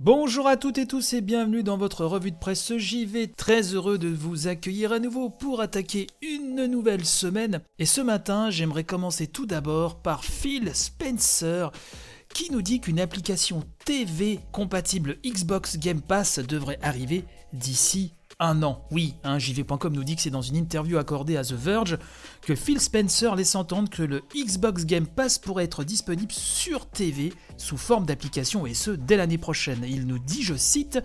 Bonjour 0.00 0.46
à 0.46 0.56
toutes 0.56 0.78
et 0.78 0.86
tous 0.86 1.12
et 1.14 1.20
bienvenue 1.20 1.64
dans 1.64 1.76
votre 1.76 2.04
revue 2.04 2.30
de 2.30 2.38
presse 2.38 2.76
JV. 2.76 3.32
Très 3.36 3.74
heureux 3.74 3.98
de 3.98 4.06
vous 4.06 4.46
accueillir 4.46 4.92
à 4.92 5.00
nouveau 5.00 5.28
pour 5.28 5.60
attaquer 5.60 6.06
une 6.22 6.66
nouvelle 6.66 7.04
semaine. 7.04 7.62
Et 7.80 7.84
ce 7.84 8.00
matin, 8.00 8.48
j'aimerais 8.48 8.84
commencer 8.84 9.26
tout 9.26 9.44
d'abord 9.44 10.00
par 10.00 10.24
Phil 10.24 10.72
Spencer 10.72 11.72
qui 12.32 12.52
nous 12.52 12.62
dit 12.62 12.80
qu'une 12.80 13.00
application 13.00 13.64
TV 13.84 14.38
compatible 14.52 15.16
Xbox 15.26 15.78
Game 15.78 16.00
Pass 16.00 16.38
devrait 16.38 16.78
arriver 16.80 17.24
d'ici 17.52 18.12
un 18.40 18.62
an. 18.62 18.84
Oui, 18.90 19.14
hein, 19.24 19.38
JV.com 19.38 19.92
nous 19.92 20.04
dit 20.04 20.16
que 20.16 20.22
c'est 20.22 20.30
dans 20.30 20.42
une 20.42 20.56
interview 20.56 20.98
accordée 20.98 21.36
à 21.36 21.44
The 21.44 21.52
Verge 21.52 21.98
que 22.42 22.54
Phil 22.54 22.80
Spencer 22.80 23.34
laisse 23.34 23.54
entendre 23.54 23.90
que 23.90 24.02
le 24.02 24.22
Xbox 24.34 24.84
Game 24.84 25.06
Pass 25.06 25.38
pourrait 25.38 25.64
être 25.64 25.84
disponible 25.84 26.32
sur 26.32 26.86
TV 26.86 27.32
sous 27.56 27.76
forme 27.76 28.06
d'application 28.06 28.66
et 28.66 28.74
ce 28.74 28.92
dès 28.92 29.16
l'année 29.16 29.38
prochaine. 29.38 29.84
Il 29.86 30.06
nous 30.06 30.18
dit, 30.18 30.42
je 30.42 30.54
cite, 30.54 31.00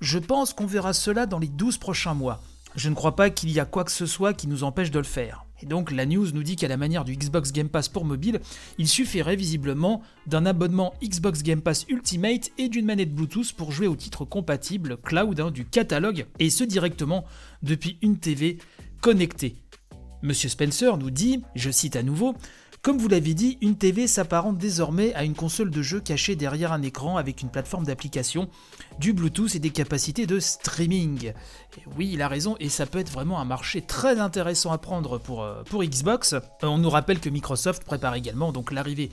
Je 0.00 0.18
pense 0.18 0.54
qu'on 0.54 0.66
verra 0.66 0.92
cela 0.92 1.26
dans 1.26 1.38
les 1.38 1.48
12 1.48 1.78
prochains 1.78 2.14
mois. 2.14 2.40
Je 2.76 2.88
ne 2.88 2.94
crois 2.94 3.16
pas 3.16 3.30
qu'il 3.30 3.50
y 3.50 3.60
a 3.60 3.64
quoi 3.64 3.84
que 3.84 3.92
ce 3.92 4.06
soit 4.06 4.32
qui 4.32 4.46
nous 4.46 4.64
empêche 4.64 4.90
de 4.90 4.98
le 4.98 5.04
faire. 5.04 5.44
Et 5.62 5.66
donc 5.66 5.90
la 5.90 6.06
news 6.06 6.28
nous 6.32 6.42
dit 6.42 6.56
qu'à 6.56 6.68
la 6.68 6.76
manière 6.76 7.04
du 7.04 7.16
Xbox 7.16 7.52
Game 7.52 7.68
Pass 7.68 7.88
pour 7.88 8.04
mobile, 8.04 8.40
il 8.78 8.88
suffirait 8.88 9.36
visiblement 9.36 10.02
d'un 10.26 10.46
abonnement 10.46 10.94
Xbox 11.02 11.42
Game 11.42 11.60
Pass 11.60 11.86
Ultimate 11.88 12.50
et 12.58 12.68
d'une 12.68 12.86
manette 12.86 13.14
Bluetooth 13.14 13.52
pour 13.52 13.72
jouer 13.72 13.86
au 13.86 13.96
titre 13.96 14.24
compatible 14.24 14.96
cloud 14.96 15.38
hein, 15.40 15.50
du 15.50 15.64
catalogue, 15.64 16.26
et 16.38 16.50
ce 16.50 16.64
directement 16.64 17.24
depuis 17.62 17.98
une 18.02 18.18
TV 18.18 18.58
connectée. 19.00 19.56
Monsieur 20.22 20.48
Spencer 20.48 20.98
nous 20.98 21.10
dit, 21.10 21.42
je 21.54 21.70
cite 21.70 21.96
à 21.96 22.02
nouveau, 22.02 22.34
comme 22.82 22.96
vous 22.96 23.08
l'avez 23.08 23.34
dit, 23.34 23.58
une 23.60 23.76
TV 23.76 24.06
s'apparente 24.06 24.56
désormais 24.56 25.12
à 25.12 25.24
une 25.24 25.34
console 25.34 25.70
de 25.70 25.82
jeu 25.82 26.00
cachée 26.00 26.34
derrière 26.34 26.72
un 26.72 26.80
écran 26.80 27.18
avec 27.18 27.42
une 27.42 27.50
plateforme 27.50 27.84
d'application, 27.84 28.48
du 28.98 29.12
Bluetooth 29.12 29.54
et 29.54 29.58
des 29.58 29.68
capacités 29.68 30.26
de 30.26 30.40
streaming. 30.40 31.34
oui, 31.98 32.08
il 32.10 32.22
a 32.22 32.28
raison, 32.28 32.56
et 32.58 32.70
ça 32.70 32.86
peut 32.86 32.98
être 32.98 33.12
vraiment 33.12 33.38
un 33.38 33.44
marché 33.44 33.82
très 33.82 34.18
intéressant 34.18 34.72
à 34.72 34.78
prendre 34.78 35.18
pour, 35.18 35.42
euh, 35.42 35.62
Xbox. 35.70 36.32
Euh, 36.32 36.40
on 36.62 36.78
nous 36.78 36.88
rappelle 36.88 37.20
que 37.20 37.28
Microsoft 37.28 37.84
prépare 37.84 38.14
également 38.14 38.50
donc 38.50 38.72
l'arrivée 38.72 39.10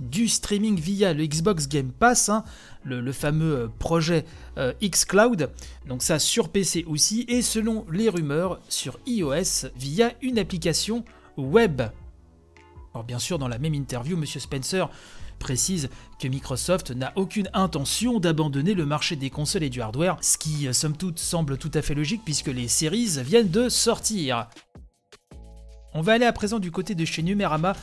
du 0.00 0.26
streaming 0.26 0.80
via 0.80 1.12
le 1.12 1.26
Xbox 1.26 1.68
Game 1.68 1.92
Pass, 1.92 2.30
hein, 2.30 2.42
le, 2.84 3.12
fameux 3.12 3.54
euh, 3.54 3.68
projet 3.78 4.24
xCloud, 4.82 5.50
donc 5.86 6.02
ça 6.02 6.18
sur 6.18 6.48
PC 6.48 6.86
aussi, 6.88 7.26
et 7.28 7.42
selon 7.42 7.84
les 7.92 8.08
rumeurs 8.08 8.60
sur 8.70 8.98
iOS 9.06 9.68
via 9.76 10.14
une 10.22 10.38
application 10.38 11.04
web. 11.36 11.82
Alors 12.94 13.04
bien 13.04 13.18
sûr, 13.18 13.38
dans 13.38 13.48
la 13.48 13.58
même 13.58 13.74
interview, 13.74 14.16
M. 14.16 14.26
Spencer 14.26 14.88
précise 15.38 15.88
que 16.20 16.28
Microsoft 16.28 16.90
n'a 16.90 17.12
aucune 17.16 17.48
intention 17.54 18.20
d'abandonner 18.20 18.74
le 18.74 18.84
marché 18.84 19.16
des 19.16 19.30
consoles 19.30 19.62
et 19.62 19.70
du 19.70 19.80
hardware, 19.80 20.18
ce 20.20 20.36
qui, 20.38 20.68
euh, 20.68 20.72
somme 20.72 20.96
toute, 20.96 21.18
semble 21.18 21.56
tout 21.56 21.70
à 21.74 21.82
fait 21.82 21.94
logique 21.94 22.22
puisque 22.24 22.48
les 22.48 22.68
séries 22.68 23.22
viennent 23.22 23.50
de 23.50 23.68
sortir. 23.68 24.48
On 25.92 26.02
va 26.02 26.12
aller 26.12 26.26
à 26.26 26.32
présent 26.32 26.60
du 26.60 26.70
côté 26.70 26.94
de 26.94 27.04
chez 27.04 27.22
Numerama 27.22 27.74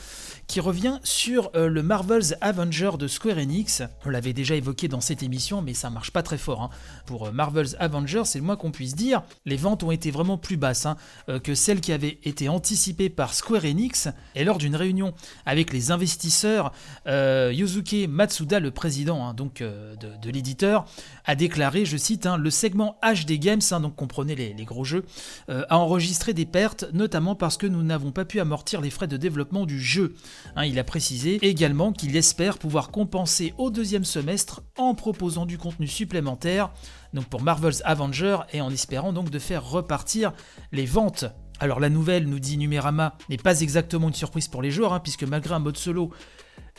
qui 0.48 0.60
revient 0.60 0.98
sur 1.04 1.50
euh, 1.54 1.68
le 1.68 1.82
Marvel's 1.82 2.34
Avenger 2.40 2.92
de 2.98 3.06
Square 3.06 3.36
Enix. 3.36 3.82
On 4.06 4.08
l'avait 4.08 4.32
déjà 4.32 4.54
évoqué 4.54 4.88
dans 4.88 5.02
cette 5.02 5.22
émission, 5.22 5.60
mais 5.60 5.74
ça 5.74 5.90
marche 5.90 6.10
pas 6.10 6.22
très 6.22 6.38
fort. 6.38 6.62
Hein. 6.62 6.70
Pour 7.04 7.26
euh, 7.26 7.32
Marvel's 7.32 7.76
Avenger, 7.78 8.22
c'est 8.24 8.38
le 8.38 8.46
moins 8.46 8.56
qu'on 8.56 8.70
puisse 8.70 8.96
dire. 8.96 9.22
Les 9.44 9.58
ventes 9.58 9.82
ont 9.82 9.90
été 9.90 10.10
vraiment 10.10 10.38
plus 10.38 10.56
basses 10.56 10.86
hein, 10.86 10.96
euh, 11.28 11.38
que 11.38 11.54
celles 11.54 11.82
qui 11.82 11.92
avaient 11.92 12.18
été 12.24 12.48
anticipées 12.48 13.10
par 13.10 13.34
Square 13.34 13.66
Enix. 13.66 14.08
Et 14.34 14.42
lors 14.42 14.56
d'une 14.56 14.74
réunion 14.74 15.12
avec 15.44 15.72
les 15.72 15.90
investisseurs, 15.90 16.72
Yosuke 17.06 18.08
Matsuda, 18.08 18.58
le 18.58 18.70
président 18.70 19.26
hein, 19.26 19.34
donc, 19.34 19.62
de, 19.62 20.30
l'éditeur, 20.30 20.86
a 21.26 21.34
déclaré, 21.34 21.84
je 21.84 21.96
cite, 21.98 22.26
le 22.26 22.50
segment 22.50 22.98
HD 23.02 23.32
Games, 23.38 23.60
donc 23.82 23.96
comprenez 23.96 24.34
les, 24.34 24.54
les 24.54 24.64
gros 24.64 24.84
jeux, 24.84 25.04
a 25.48 25.76
enregistré 25.76 26.32
des 26.32 26.46
pertes, 26.46 26.86
notamment 26.92 27.34
parce 27.34 27.56
que 27.56 27.66
nous 27.66 27.82
n'avons 27.82 28.12
pas 28.12 28.24
pu 28.24 28.40
amortir 28.40 28.80
les 28.80 28.90
frais 28.90 29.08
de 29.08 29.16
développement 29.16 29.66
du 29.66 29.80
jeu. 29.80 30.14
Hein, 30.56 30.64
il 30.64 30.78
a 30.78 30.84
précisé 30.84 31.38
également 31.42 31.92
qu'il 31.92 32.16
espère 32.16 32.58
pouvoir 32.58 32.90
compenser 32.90 33.54
au 33.58 33.70
deuxième 33.70 34.04
semestre 34.04 34.62
en 34.76 34.94
proposant 34.94 35.46
du 35.46 35.58
contenu 35.58 35.86
supplémentaire 35.86 36.70
donc 37.12 37.26
pour 37.26 37.42
Marvel's 37.42 37.82
Avenger 37.84 38.38
et 38.52 38.60
en 38.60 38.70
espérant 38.70 39.12
donc 39.12 39.30
de 39.30 39.38
faire 39.38 39.68
repartir 39.68 40.32
les 40.72 40.86
ventes. 40.86 41.24
Alors 41.60 41.80
la 41.80 41.90
nouvelle, 41.90 42.26
nous 42.26 42.38
dit 42.38 42.56
Numérama, 42.56 43.16
n'est 43.28 43.36
pas 43.36 43.60
exactement 43.60 44.08
une 44.08 44.14
surprise 44.14 44.46
pour 44.46 44.62
les 44.62 44.70
joueurs, 44.70 44.92
hein, 44.92 45.00
puisque 45.00 45.24
malgré 45.24 45.54
un 45.54 45.58
mode 45.58 45.76
solo 45.76 46.12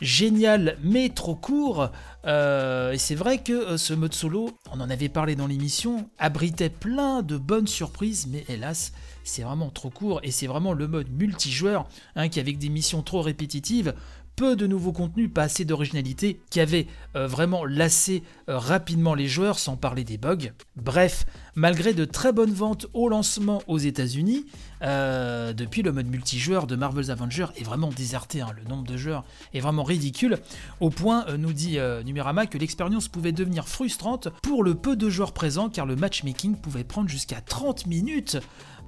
génial 0.01 0.77
mais 0.83 1.09
trop 1.09 1.35
court. 1.35 1.89
Euh, 2.25 2.91
et 2.91 2.97
c'est 2.97 3.15
vrai 3.15 3.37
que 3.39 3.53
euh, 3.53 3.77
ce 3.77 3.93
mode 3.93 4.13
solo, 4.13 4.51
on 4.71 4.79
en 4.81 4.89
avait 4.89 5.09
parlé 5.09 5.35
dans 5.35 5.47
l'émission, 5.47 6.09
abritait 6.17 6.69
plein 6.69 7.21
de 7.21 7.37
bonnes 7.37 7.67
surprises, 7.67 8.27
mais 8.27 8.43
hélas, 8.49 8.91
c'est 9.23 9.43
vraiment 9.43 9.69
trop 9.69 9.89
court 9.89 10.19
et 10.23 10.31
c'est 10.31 10.47
vraiment 10.47 10.73
le 10.73 10.87
mode 10.87 11.09
multijoueur 11.11 11.87
hein, 12.15 12.29
qui, 12.29 12.39
avec 12.39 12.57
des 12.57 12.69
missions 12.69 13.03
trop 13.03 13.21
répétitives, 13.21 13.93
peu 14.39 14.55
de 14.55 14.67
nouveaux 14.67 14.93
contenus, 14.93 15.29
pas 15.33 15.43
assez 15.43 15.65
d'originalité, 15.65 16.39
qui 16.49 16.61
avait 16.61 16.87
euh, 17.17 17.27
vraiment 17.27 17.65
lassé 17.65 18.23
euh, 18.47 18.57
rapidement 18.57 19.13
les 19.13 19.27
joueurs, 19.27 19.59
sans 19.59 19.75
parler 19.75 20.05
des 20.05 20.17
bugs. 20.17 20.53
Bref, 20.77 21.25
malgré 21.55 21.93
de 21.93 22.05
très 22.05 22.31
bonnes 22.31 22.53
ventes 22.53 22.87
au 22.93 23.09
lancement 23.09 23.61
aux 23.67 23.79
États-Unis, 23.79 24.45
euh, 24.81 25.51
depuis 25.51 25.81
le 25.81 25.91
mode 25.91 26.07
multijoueur 26.07 26.67
de 26.67 26.77
Marvel's 26.77 27.09
Avengers 27.09 27.47
est 27.57 27.65
vraiment 27.65 27.89
déserté. 27.89 28.39
Hein. 28.39 28.51
le 28.55 28.63
nombre 28.63 28.85
de 28.85 28.95
joueurs 28.95 29.25
est 29.53 29.59
vraiment 29.59 29.83
ridicule, 29.83 30.37
au 30.79 30.89
point, 30.89 31.25
nous 31.35 31.51
dit 31.51 31.77
Numérama, 32.05 32.45
que 32.45 32.57
l'expérience 32.57 33.09
pouvait 33.09 33.33
devenir 33.33 33.67
frustrante 33.67 34.29
pour 34.41 34.63
le 34.63 34.73
peu 34.73 34.95
de 34.95 35.09
joueurs 35.09 35.33
présents, 35.33 35.67
car 35.67 35.85
le 35.85 35.97
matchmaking 35.97 36.55
pouvait 36.55 36.85
prendre 36.85 37.09
jusqu'à 37.09 37.41
30 37.41 37.87
minutes 37.87 38.37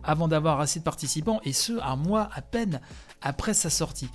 avant 0.05 0.29
d'avoir 0.29 0.61
assez 0.61 0.79
de 0.79 0.85
participants, 0.85 1.41
et 1.43 1.51
ce, 1.51 1.73
un 1.83 1.97
mois 1.97 2.29
à 2.33 2.41
peine 2.41 2.79
après 3.21 3.53
sa 3.53 3.69
sortie. 3.69 4.07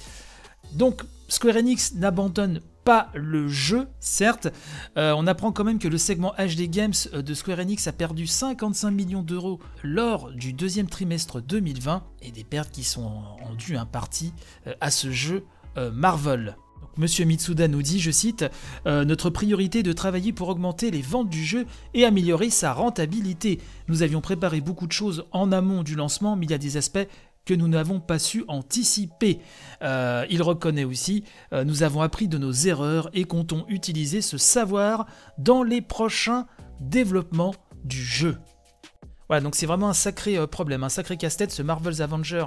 Donc 0.72 1.02
Square 1.28 1.56
Enix 1.56 1.94
n'abandonne 1.94 2.60
pas 2.86 3.10
le 3.14 3.48
jeu, 3.48 3.88
certes. 3.98 4.46
Euh, 4.96 5.12
on 5.18 5.26
apprend 5.26 5.50
quand 5.50 5.64
même 5.64 5.80
que 5.80 5.88
le 5.88 5.98
segment 5.98 6.32
HD 6.38 6.70
Games 6.70 6.94
euh, 7.12 7.20
de 7.20 7.34
Square 7.34 7.58
Enix 7.58 7.88
a 7.88 7.92
perdu 7.92 8.28
55 8.28 8.92
millions 8.92 9.22
d'euros 9.22 9.58
lors 9.82 10.30
du 10.30 10.52
deuxième 10.52 10.86
trimestre 10.86 11.42
2020 11.42 12.04
et 12.22 12.30
des 12.30 12.44
pertes 12.44 12.70
qui 12.70 12.84
sont 12.84 13.02
en 13.42 13.54
dues 13.58 13.76
un 13.76 13.86
partie 13.86 14.32
euh, 14.68 14.74
à 14.80 14.90
ce 14.90 15.10
jeu 15.10 15.44
Marvel. 15.92 16.56
Monsieur 16.96 17.26
Mitsuda 17.26 17.68
nous 17.68 17.82
dit, 17.82 18.00
je 18.00 18.10
cite, 18.10 18.46
Notre 18.86 19.28
priorité 19.28 19.80
est 19.80 19.82
de 19.82 19.92
travailler 19.92 20.32
pour 20.32 20.48
augmenter 20.48 20.90
les 20.90 21.02
ventes 21.02 21.28
du 21.28 21.44
jeu 21.44 21.66
et 21.92 22.06
améliorer 22.06 22.48
sa 22.48 22.72
rentabilité. 22.72 23.60
Nous 23.86 24.02
avions 24.02 24.22
préparé 24.22 24.62
beaucoup 24.62 24.86
de 24.86 24.92
choses 24.92 25.26
en 25.32 25.52
amont 25.52 25.82
du 25.82 25.94
lancement, 25.94 26.34
mais 26.34 26.46
il 26.46 26.50
y 26.50 26.54
a 26.54 26.58
des 26.58 26.78
aspects 26.78 27.06
que 27.46 27.54
nous 27.54 27.68
n'avons 27.68 28.00
pas 28.00 28.18
su 28.18 28.44
anticiper. 28.48 29.40
Euh, 29.82 30.26
il 30.28 30.42
reconnaît 30.42 30.84
aussi, 30.84 31.24
euh, 31.52 31.64
nous 31.64 31.82
avons 31.82 32.02
appris 32.02 32.28
de 32.28 32.36
nos 32.36 32.52
erreurs 32.52 33.08
et 33.14 33.24
comptons 33.24 33.64
utiliser 33.68 34.20
ce 34.20 34.36
savoir 34.36 35.06
dans 35.38 35.62
les 35.62 35.80
prochains 35.80 36.46
développements 36.80 37.54
du 37.84 38.02
jeu. 38.02 38.36
Voilà, 39.28 39.40
donc 39.40 39.54
c'est 39.54 39.66
vraiment 39.66 39.88
un 39.88 39.94
sacré 39.94 40.36
euh, 40.36 40.46
problème, 40.46 40.84
un 40.84 40.88
sacré 40.88 41.16
casse-tête 41.16 41.50
ce 41.50 41.62
Marvel's 41.62 42.00
Avenger 42.00 42.46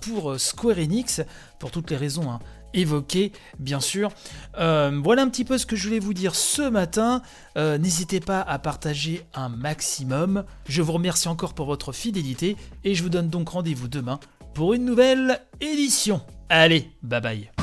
pour 0.00 0.40
Square 0.40 0.78
Enix, 0.78 1.20
pour 1.58 1.70
toutes 1.70 1.90
les 1.90 1.96
raisons 1.96 2.30
hein, 2.30 2.40
évoqué, 2.74 3.32
bien 3.58 3.80
sûr. 3.80 4.10
Euh, 4.58 5.00
voilà 5.02 5.22
un 5.22 5.28
petit 5.28 5.44
peu 5.44 5.58
ce 5.58 5.66
que 5.66 5.76
je 5.76 5.88
voulais 5.88 5.98
vous 5.98 6.14
dire 6.14 6.34
ce 6.34 6.62
matin. 6.62 7.22
Euh, 7.56 7.78
n'hésitez 7.78 8.20
pas 8.20 8.40
à 8.40 8.58
partager 8.58 9.24
un 9.34 9.48
maximum. 9.48 10.44
Je 10.68 10.82
vous 10.82 10.92
remercie 10.92 11.28
encore 11.28 11.54
pour 11.54 11.66
votre 11.66 11.92
fidélité 11.92 12.56
et 12.84 12.94
je 12.94 13.02
vous 13.02 13.10
donne 13.10 13.28
donc 13.28 13.50
rendez-vous 13.50 13.88
demain 13.88 14.20
pour 14.54 14.74
une 14.74 14.84
nouvelle 14.84 15.40
édition. 15.60 16.20
Allez, 16.48 16.90
bye 17.02 17.20
bye. 17.20 17.57